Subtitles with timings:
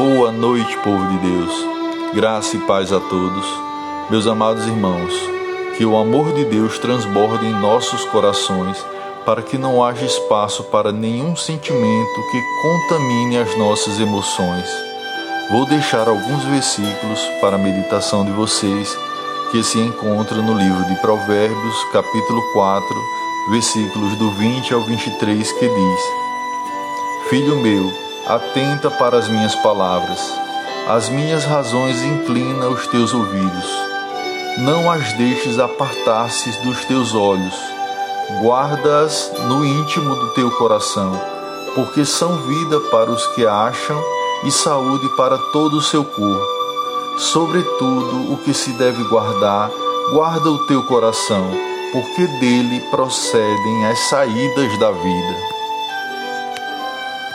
[0.00, 1.50] Boa noite, povo de Deus.
[2.14, 3.44] Graça e paz a todos.
[4.08, 5.12] Meus amados irmãos,
[5.76, 8.78] que o amor de Deus transborde em nossos corações
[9.26, 14.68] para que não haja espaço para nenhum sentimento que contamine as nossas emoções.
[15.50, 18.96] Vou deixar alguns versículos para a meditação de vocês
[19.50, 22.86] que se encontram no livro de Provérbios, capítulo 4,
[23.50, 26.00] versículos do 20 ao 23, que diz:
[27.30, 30.20] Filho meu, atenta para as minhas palavras,
[30.86, 33.66] as minhas razões inclina os teus ouvidos.
[34.58, 37.54] Não as deixes apartar-se dos teus olhos,
[38.42, 41.10] guarda-as no íntimo do teu coração,
[41.74, 43.98] porque são vida para os que acham
[44.44, 46.58] e saúde para todo o seu corpo.
[47.16, 49.70] Sobretudo o que se deve guardar,
[50.12, 51.50] guarda o teu coração,
[51.92, 55.57] porque dele procedem as saídas da vida.